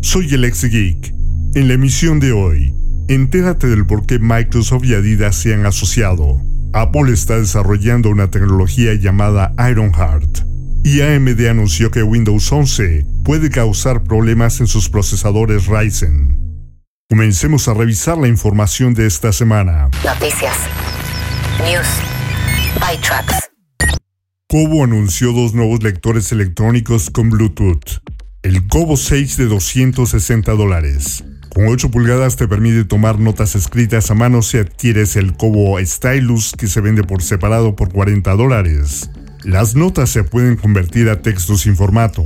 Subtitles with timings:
[0.00, 1.12] Soy el ex geek.
[1.54, 2.72] En la emisión de hoy,
[3.08, 6.40] entérate del por qué Microsoft y Adidas se han asociado.
[6.72, 10.46] Apple está desarrollando una tecnología llamada Ironheart.
[10.84, 16.38] Y AMD anunció que Windows 11 puede causar problemas en sus procesadores Ryzen.
[17.10, 19.88] Comencemos a revisar la información de esta semana.
[20.04, 20.56] Noticias.
[21.64, 21.88] News.
[22.74, 23.48] ByTrucks.
[24.48, 28.00] Kobo anunció dos nuevos lectores electrónicos con Bluetooth.
[28.44, 31.24] El Kobo 6 de 260 dólares.
[31.52, 36.52] Con 8 pulgadas te permite tomar notas escritas a mano si adquieres el Kobo Stylus
[36.52, 39.10] que se vende por separado por 40 dólares.
[39.42, 42.24] Las notas se pueden convertir a texto sin formato.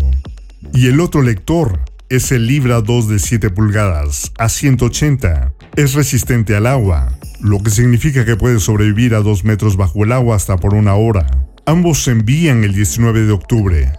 [0.74, 5.54] Y el otro lector es el Libra 2 de 7 pulgadas a 180.
[5.76, 10.12] Es resistente al agua, lo que significa que puede sobrevivir a 2 metros bajo el
[10.12, 11.26] agua hasta por una hora.
[11.64, 13.92] Ambos se envían el 19 de octubre.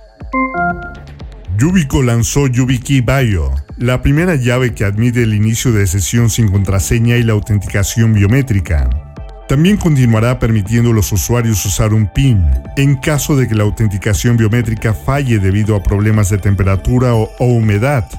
[1.57, 7.17] Yubico lanzó YubiKey Bio, la primera llave que admite el inicio de sesión sin contraseña
[7.17, 8.89] y la autenticación biométrica.
[9.47, 12.43] También continuará permitiendo a los usuarios usar un PIN
[12.75, 17.45] en caso de que la autenticación biométrica falle debido a problemas de temperatura o, o
[17.45, 18.09] humedad.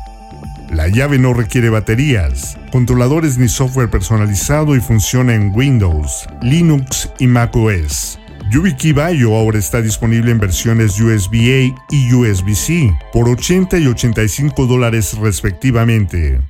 [0.70, 7.26] La llave no requiere baterías, controladores ni software personalizado y funciona en Windows, Linux y
[7.26, 8.18] macOS.
[8.50, 15.16] YubiKey Bio ahora está disponible en versiones USB-A y USB-C por 80 y 85 dólares
[15.18, 16.40] respectivamente.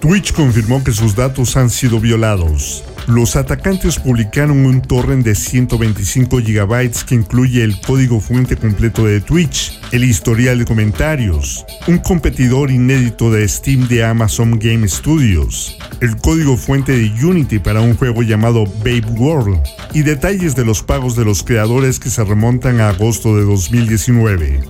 [0.00, 2.84] Twitch confirmó que sus datos han sido violados.
[3.06, 9.20] Los atacantes publicaron un torrent de 125 GB que incluye el código fuente completo de
[9.20, 16.16] Twitch, el historial de comentarios, un competidor inédito de Steam de Amazon Game Studios, el
[16.16, 19.60] código fuente de Unity para un juego llamado Babe World
[19.94, 24.62] y detalles de los pagos de los creadores que se remontan a agosto de 2019.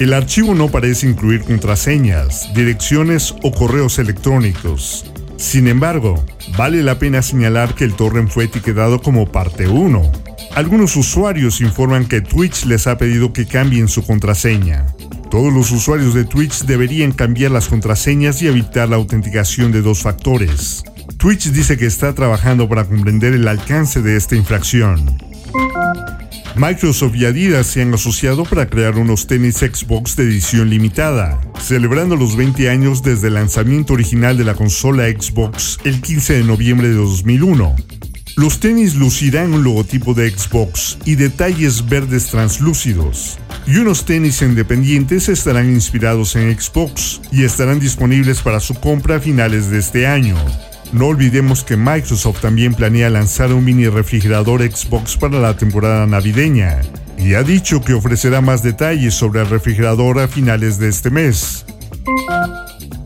[0.00, 5.04] El archivo no parece incluir contraseñas, direcciones o correos electrónicos.
[5.36, 6.24] Sin embargo,
[6.56, 10.12] vale la pena señalar que el torrent fue etiquetado como parte 1.
[10.54, 14.86] Algunos usuarios informan que Twitch les ha pedido que cambien su contraseña.
[15.30, 20.02] Todos los usuarios de Twitch deberían cambiar las contraseñas y evitar la autenticación de dos
[20.02, 20.82] factores.
[21.18, 25.18] Twitch dice que está trabajando para comprender el alcance de esta infracción.
[26.58, 32.16] Microsoft y Adidas se han asociado para crear unos tenis Xbox de edición limitada, celebrando
[32.16, 36.88] los 20 años desde el lanzamiento original de la consola Xbox el 15 de noviembre
[36.88, 37.76] de 2001.
[38.36, 43.38] Los tenis lucirán un logotipo de Xbox y detalles verdes translúcidos.
[43.66, 49.20] Y unos tenis independientes estarán inspirados en Xbox y estarán disponibles para su compra a
[49.20, 50.36] finales de este año.
[50.92, 56.80] No olvidemos que Microsoft también planea lanzar un mini refrigerador Xbox para la temporada navideña
[57.18, 61.64] y ha dicho que ofrecerá más detalles sobre el refrigerador a finales de este mes.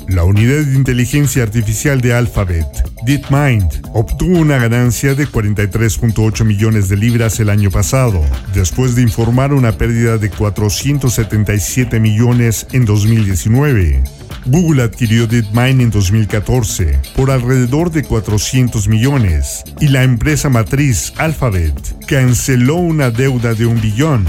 [0.08, 2.66] La unidad de inteligencia artificial de Alphabet,
[3.06, 8.20] DeepMind, obtuvo una ganancia de 43.8 millones de libras el año pasado,
[8.52, 14.02] después de informar una pérdida de 477 millones en 2019.
[14.46, 21.74] Google adquirió DeepMind en 2014 por alrededor de 400 millones y la empresa matriz Alphabet
[22.06, 24.26] canceló una deuda de un billón.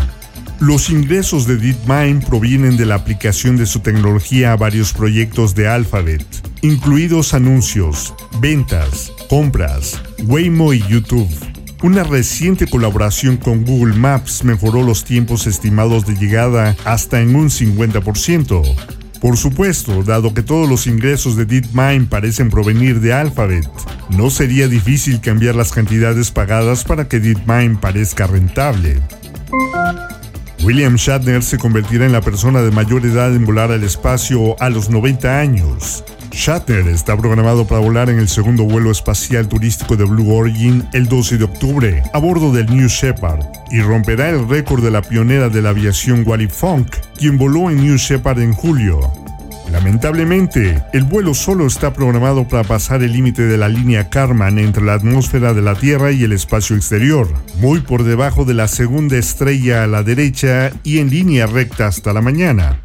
[0.59, 5.67] Los ingresos de DeepMind provienen de la aplicación de su tecnología a varios proyectos de
[5.67, 6.23] Alphabet,
[6.61, 11.29] incluidos anuncios, ventas, compras, Waymo y YouTube.
[11.81, 17.49] Una reciente colaboración con Google Maps mejoró los tiempos estimados de llegada hasta en un
[17.49, 19.00] 50%.
[19.21, 23.69] Por supuesto, dado que todos los ingresos de DeepMind parecen provenir de Alphabet,
[24.09, 28.99] no sería difícil cambiar las cantidades pagadas para que DeepMind parezca rentable.
[30.63, 34.69] William Shatner se convertirá en la persona de mayor edad en volar al espacio a
[34.69, 36.03] los 90 años.
[36.31, 41.07] Shatner está programado para volar en el segundo vuelo espacial turístico de Blue Origin el
[41.07, 45.49] 12 de octubre a bordo del New Shepard y romperá el récord de la pionera
[45.49, 49.20] de la aviación Wally Funk, quien voló en New Shepard en julio.
[49.71, 54.83] Lamentablemente, el vuelo solo está programado para pasar el límite de la línea Karman entre
[54.83, 57.27] la atmósfera de la Tierra y el espacio exterior,
[57.57, 62.11] muy por debajo de la segunda estrella a la derecha y en línea recta hasta
[62.11, 62.81] la mañana.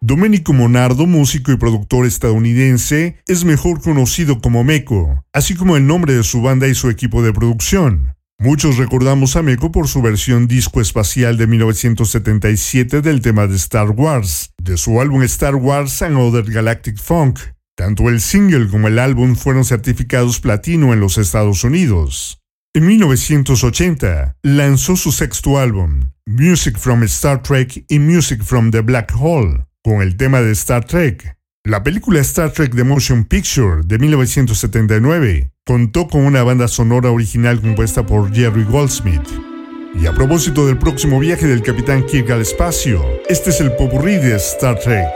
[0.00, 6.14] Domenico Monardo, músico y productor estadounidense, es mejor conocido como Meco, así como el nombre
[6.14, 8.14] de su banda y su equipo de producción.
[8.42, 13.90] Muchos recordamos a Meco por su versión disco espacial de 1977 del tema de Star
[13.90, 17.38] Wars, de su álbum Star Wars and Other Galactic Funk.
[17.76, 22.40] Tanto el single como el álbum fueron certificados platino en los Estados Unidos.
[22.74, 29.12] En 1980 lanzó su sexto álbum, Music from Star Trek y Music from the Black
[29.20, 31.36] Hole, con el tema de Star Trek.
[31.64, 37.60] La película Star Trek The Motion Picture de 1979 contó con una banda sonora original
[37.60, 39.28] compuesta por Jerry Goldsmith.
[39.94, 44.16] Y a propósito del próximo viaje del Capitán Kirk al espacio, este es el popurrí
[44.16, 45.08] de Star Trek.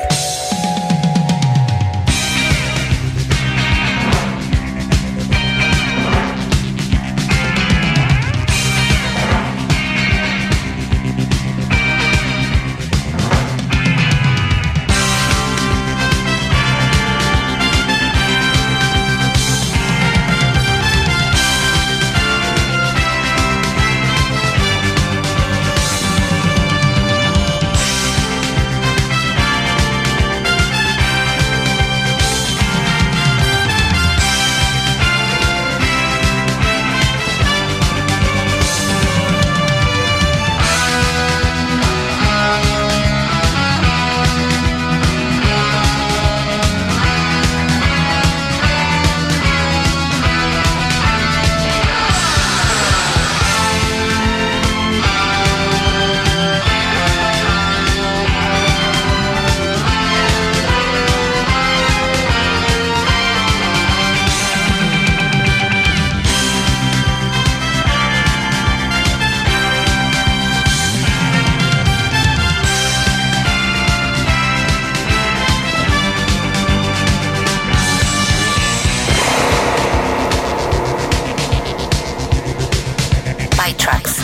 [83.78, 84.23] tracks.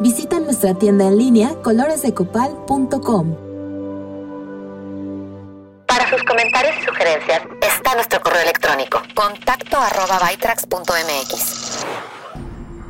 [0.00, 3.36] Visita nuestra tienda en línea coloresdecopal.com.
[5.86, 10.18] Para sus comentarios y sugerencias está nuestro correo electrónico contacto arroba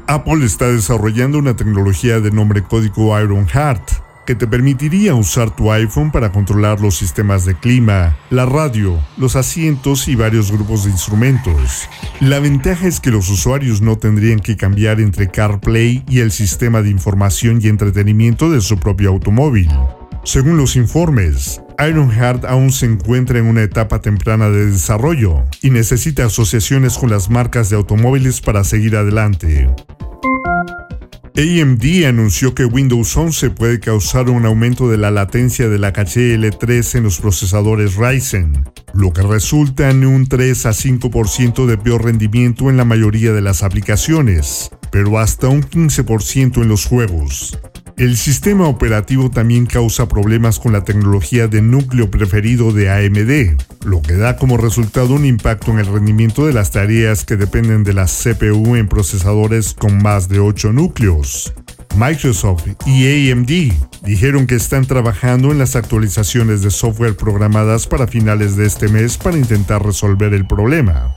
[0.07, 6.13] Apple está desarrollando una tecnología de nombre código Ironheart que te permitiría usar tu iPhone
[6.13, 11.89] para controlar los sistemas de clima, la radio, los asientos y varios grupos de instrumentos.
[12.21, 16.81] La ventaja es que los usuarios no tendrían que cambiar entre CarPlay y el sistema
[16.81, 19.69] de información y entretenimiento de su propio automóvil.
[20.23, 26.27] Según los informes, Ironheart aún se encuentra en una etapa temprana de desarrollo y necesita
[26.27, 29.69] asociaciones con las marcas de automóviles para seguir adelante.
[31.37, 36.37] AMD anunció que Windows 11 puede causar un aumento de la latencia de la caché
[36.37, 42.05] L3 en los procesadores Ryzen, lo que resulta en un 3 a 5% de peor
[42.05, 47.59] rendimiento en la mayoría de las aplicaciones, pero hasta un 15% en los juegos.
[48.01, 54.01] El sistema operativo también causa problemas con la tecnología de núcleo preferido de AMD, lo
[54.01, 57.93] que da como resultado un impacto en el rendimiento de las tareas que dependen de
[57.93, 61.53] la CPU en procesadores con más de 8 núcleos.
[61.95, 68.57] Microsoft y AMD dijeron que están trabajando en las actualizaciones de software programadas para finales
[68.57, 71.15] de este mes para intentar resolver el problema.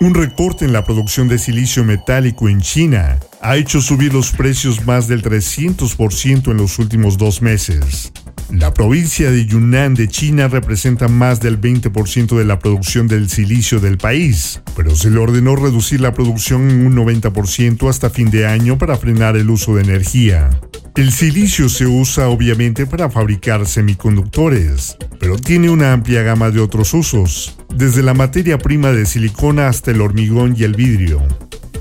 [0.00, 4.84] Un recorte en la producción de silicio metálico en China ha hecho subir los precios
[4.84, 8.12] más del 300% en los últimos dos meses.
[8.52, 13.80] La provincia de Yunnan de China representa más del 20% de la producción del silicio
[13.80, 18.46] del país, pero se le ordenó reducir la producción en un 90% hasta fin de
[18.46, 20.50] año para frenar el uso de energía.
[20.96, 26.92] El silicio se usa obviamente para fabricar semiconductores, pero tiene una amplia gama de otros
[26.92, 31.22] usos, desde la materia prima de silicona hasta el hormigón y el vidrio.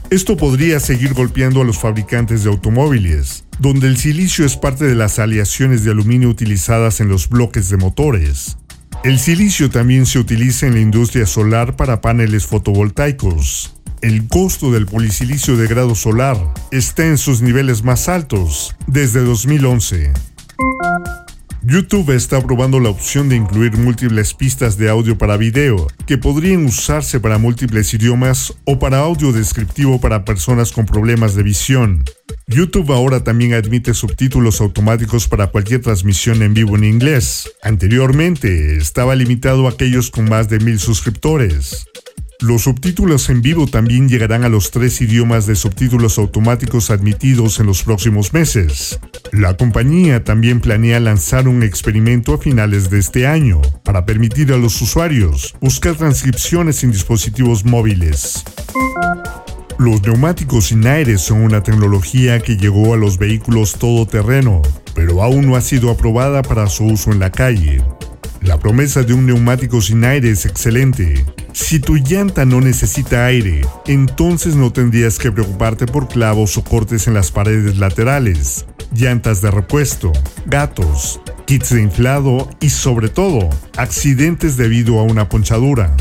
[0.10, 4.96] Esto podría seguir golpeando a los fabricantes de automóviles, donde el silicio es parte de
[4.96, 8.58] las aleaciones de aluminio utilizadas en los bloques de motores.
[9.04, 13.76] El silicio también se utiliza en la industria solar para paneles fotovoltaicos.
[14.02, 16.38] El costo del polisilicio de grado solar
[16.72, 20.12] está en sus niveles más altos desde 2011.
[21.62, 26.66] YouTube está probando la opción de incluir múltiples pistas de audio para video, que podrían
[26.66, 32.06] usarse para múltiples idiomas o para audio descriptivo para personas con problemas de visión.
[32.48, 37.52] YouTube ahora también admite subtítulos automáticos para cualquier transmisión en vivo en inglés.
[37.62, 41.89] Anteriormente estaba limitado a aquellos con más de mil suscriptores.
[42.42, 47.66] Los subtítulos en vivo también llegarán a los tres idiomas de subtítulos automáticos admitidos en
[47.66, 48.98] los próximos meses.
[49.34, 54.58] La compañía también planea lanzar un experimento a finales de este año para permitir a
[54.58, 58.46] los usuarios buscar transcripciones en dispositivos móviles.
[59.78, 64.62] Los neumáticos sin aire son una tecnología que llegó a los vehículos todoterreno,
[64.96, 67.84] pero aún no ha sido aprobada para su uso en la calle.
[68.42, 71.26] La promesa de un neumático sin aire es excelente.
[71.54, 77.08] Si tu llanta no necesita aire, entonces no tendrías que preocuparte por clavos o cortes
[77.08, 80.12] en las paredes laterales, llantas de repuesto,
[80.46, 85.96] gatos, kits de inflado y sobre todo, accidentes debido a una ponchadura.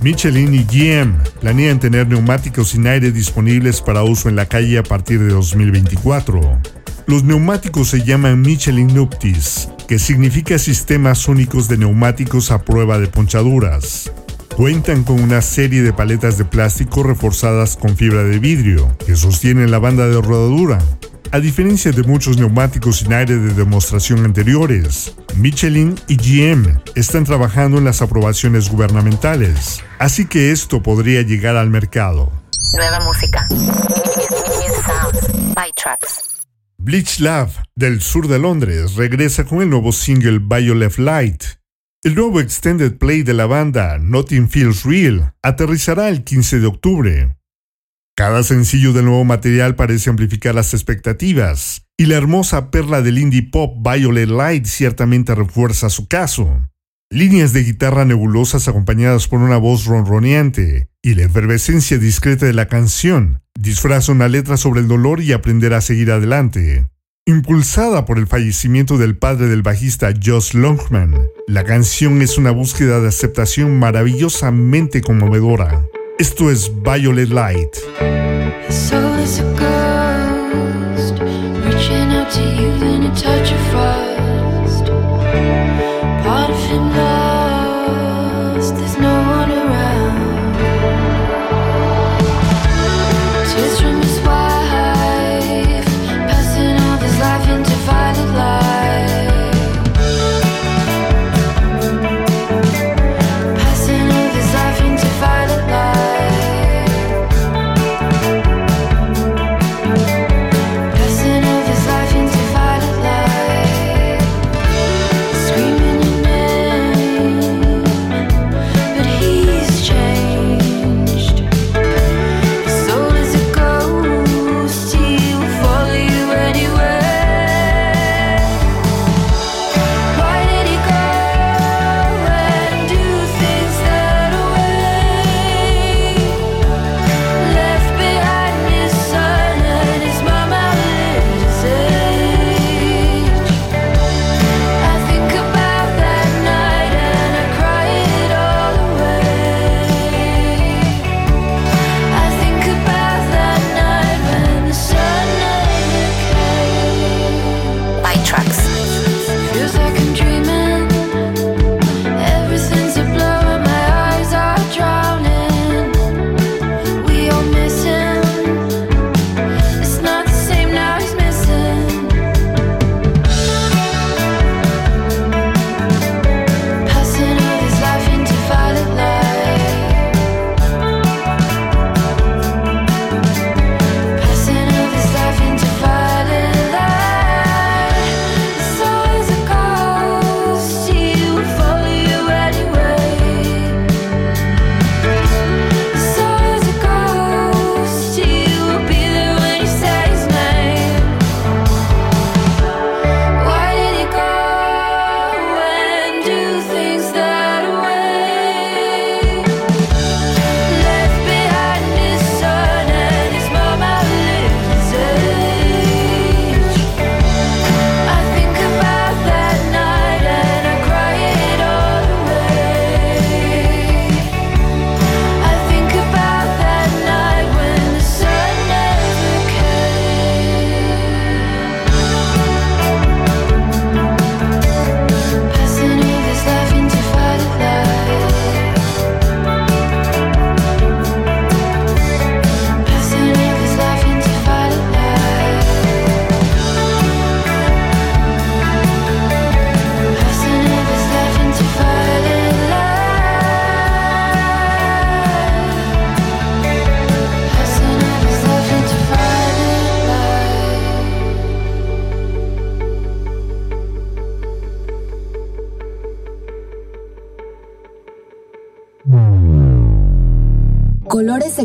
[0.00, 4.82] Michelin y GM planean tener neumáticos sin aire disponibles para uso en la calle a
[4.82, 6.60] partir de 2024.
[7.06, 13.06] Los neumáticos se llaman Michelin Nuptis, que significa sistemas únicos de neumáticos a prueba de
[13.06, 14.10] ponchaduras.
[14.56, 19.70] Cuentan con una serie de paletas de plástico reforzadas con fibra de vidrio que sostienen
[19.70, 20.78] la banda de rodadura.
[21.30, 27.76] A diferencia de muchos neumáticos sin aire de demostración anteriores, Michelin y GM están trabajando
[27.76, 32.32] en las aprobaciones gubernamentales, así que esto podría llegar al mercado.
[32.72, 33.46] Nueva música.
[36.78, 41.44] Bleach Love, del sur de Londres, regresa con el nuevo single Violet Light.
[42.04, 47.36] El nuevo extended play de la banda, Nothing Feels Real, aterrizará el 15 de octubre.
[48.16, 53.42] Cada sencillo del nuevo material parece amplificar las expectativas, y la hermosa perla del indie
[53.42, 56.68] pop Violet Light ciertamente refuerza su caso.
[57.10, 62.66] Líneas de guitarra nebulosas acompañadas por una voz ronroneante y la efervescencia discreta de la
[62.66, 66.88] canción disfraza una letra sobre el dolor y aprender a seguir adelante.
[67.28, 73.00] Impulsada por el fallecimiento del padre del bajista Josh Longman, la canción es una búsqueda
[73.00, 75.84] de aceptación maravillosamente conmovedora.
[76.20, 77.78] Esto es Violet Light.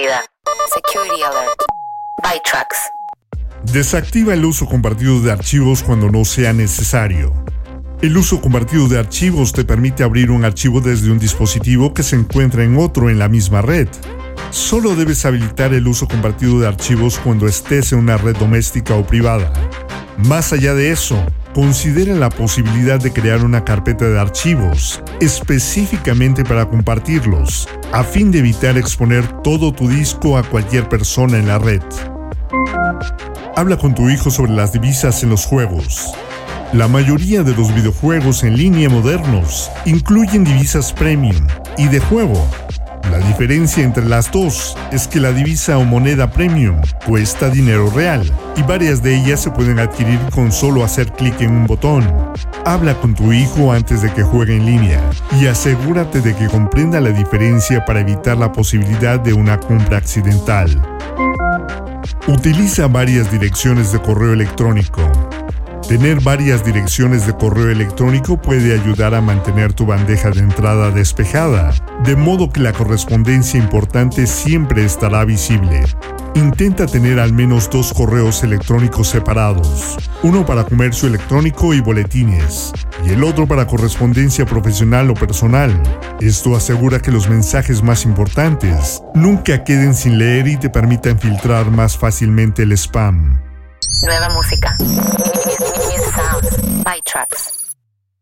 [0.00, 1.60] Security alert.
[3.64, 7.34] Desactiva el uso compartido de archivos cuando no sea necesario.
[8.00, 12.16] El uso compartido de archivos te permite abrir un archivo desde un dispositivo que se
[12.16, 13.88] encuentra en otro en la misma red.
[14.50, 19.06] Solo debes habilitar el uso compartido de archivos cuando estés en una red doméstica o
[19.06, 19.52] privada.
[20.16, 21.22] Más allá de eso,
[21.54, 28.38] considera la posibilidad de crear una carpeta de archivos específicamente para compartirlos, a fin de
[28.38, 31.82] evitar exponer todo tu disco a cualquier persona en la red.
[33.56, 36.12] Habla con tu hijo sobre las divisas en los juegos.
[36.72, 42.46] La mayoría de los videojuegos en línea modernos incluyen divisas premium y de juego.
[43.08, 48.30] La diferencia entre las dos es que la divisa o moneda premium cuesta dinero real
[48.56, 52.04] y varias de ellas se pueden adquirir con solo hacer clic en un botón.
[52.64, 55.00] Habla con tu hijo antes de que juegue en línea
[55.40, 60.80] y asegúrate de que comprenda la diferencia para evitar la posibilidad de una compra accidental.
[62.28, 65.00] Utiliza varias direcciones de correo electrónico.
[65.90, 71.72] Tener varias direcciones de correo electrónico puede ayudar a mantener tu bandeja de entrada despejada,
[72.04, 75.82] de modo que la correspondencia importante siempre estará visible.
[76.36, 82.70] Intenta tener al menos dos correos electrónicos separados, uno para comercio electrónico y boletines,
[83.04, 85.72] y el otro para correspondencia profesional o personal.
[86.20, 91.68] Esto asegura que los mensajes más importantes nunca queden sin leer y te permitan filtrar
[91.72, 93.49] más fácilmente el spam.
[94.02, 94.76] Nueva música.
[96.14, 96.84] Sounds.
[96.84, 97.74] By Trucks.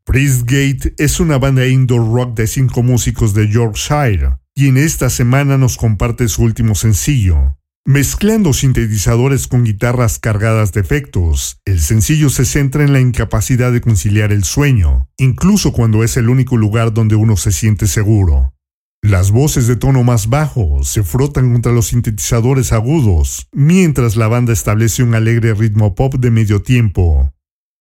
[0.04, 5.58] Priestgate es una banda indoor rock de cinco músicos de Yorkshire, y en esta semana
[5.58, 7.56] nos comparte su último sencillo.
[7.84, 13.80] Mezclando sintetizadores con guitarras cargadas de efectos, el sencillo se centra en la incapacidad de
[13.80, 18.54] conciliar el sueño, incluso cuando es el único lugar donde uno se siente seguro.
[19.02, 24.52] Las voces de tono más bajo se frotan contra los sintetizadores agudos, mientras la banda
[24.52, 27.32] establece un alegre ritmo pop de medio tiempo.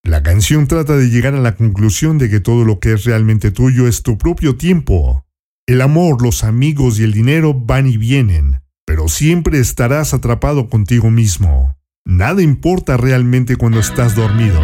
[0.03, 3.51] La canción trata de llegar a la conclusión de que todo lo que es realmente
[3.51, 5.25] tuyo es tu propio tiempo.
[5.65, 11.09] El amor, los amigos y el dinero van y vienen, pero siempre estarás atrapado contigo
[11.09, 11.75] mismo.
[12.05, 14.61] Nada importa realmente cuando estás dormido.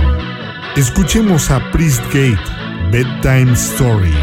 [0.78, 2.39] Escuchemos a Priestgate,
[2.89, 4.13] Bedtime Story.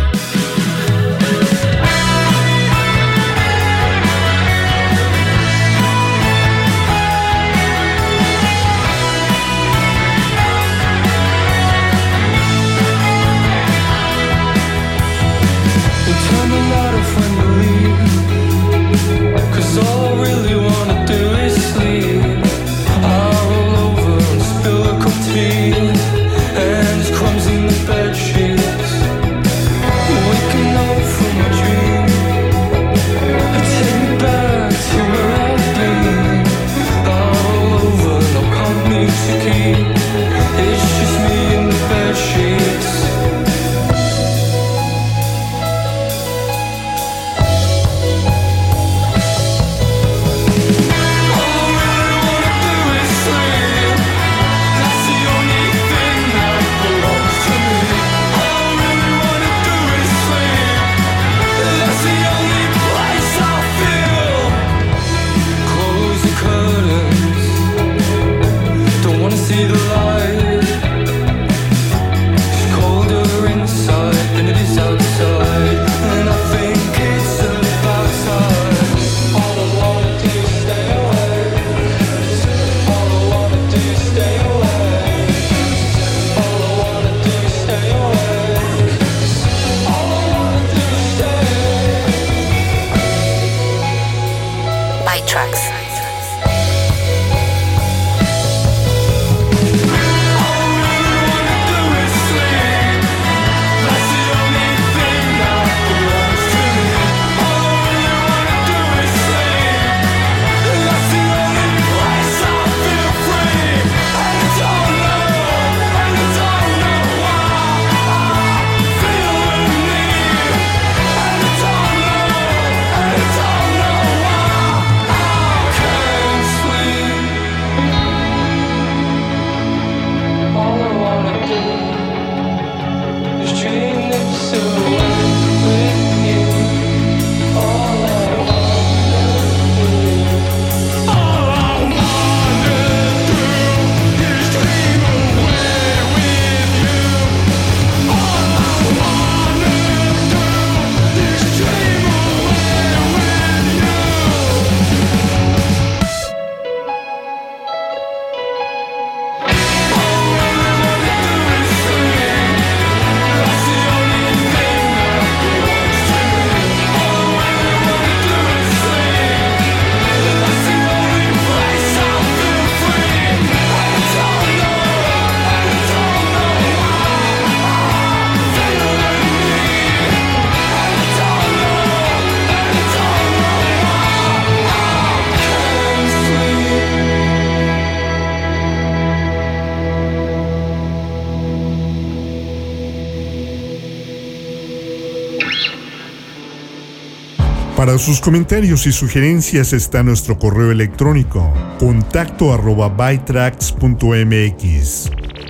[197.81, 203.81] Para sus comentarios y sugerencias está nuestro correo electrónico contacto arroba bytrax.mx.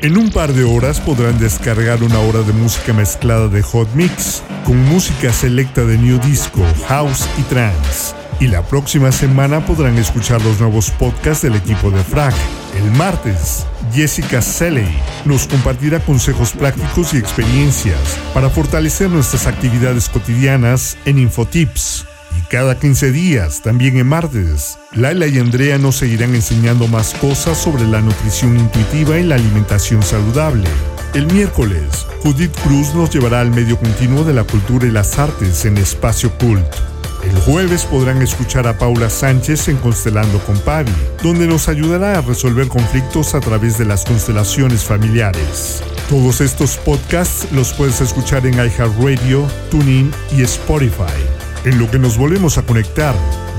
[0.03, 4.45] En un par de horas podrán descargar una hora de música mezclada de Hot Mix
[4.65, 8.15] con música selecta de New Disco, House y Trance.
[8.39, 12.35] Y la próxima semana podrán escuchar los nuevos podcasts del equipo de Frag.
[12.77, 14.87] El martes, Jessica Selley
[15.25, 22.07] nos compartirá consejos prácticos y experiencias para fortalecer nuestras actividades cotidianas en Infotips
[22.51, 27.87] cada 15 días, también en martes, Laila y Andrea nos seguirán enseñando más cosas sobre
[27.87, 30.69] la nutrición intuitiva y la alimentación saludable.
[31.15, 35.65] El miércoles, Judith Cruz nos llevará al medio continuo de la cultura y las artes
[35.65, 36.67] en Espacio Cult.
[37.23, 42.23] El jueves podrán escuchar a Paula Sánchez en Constelando con Pavi, donde nos ayudará a
[42.23, 45.85] resolver conflictos a través de las constelaciones familiares.
[46.09, 51.30] Todos estos podcasts los puedes escuchar en iHeartRadio, TuneIn y Spotify.
[51.65, 53.15] En lo que nos volvemos a conectar,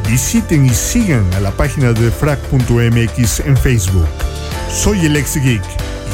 [0.07, 4.07] visiten y sigan a la página de frac.mx en Facebook.
[4.71, 5.61] Soy el ex geek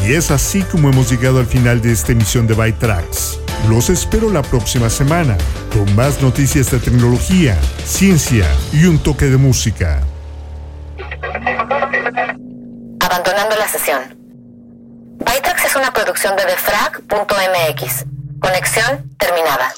[0.06, 3.40] y es así como hemos llegado al final de esta emisión de Byte Tracks.
[3.70, 5.38] Los espero la próxima semana
[5.72, 10.02] con más noticias de tecnología, ciencia y un toque de música.
[13.00, 14.02] Abandonando la sesión.
[15.20, 18.06] Bytrax es una producción de defrag.mx.
[18.40, 19.74] Conexión terminada.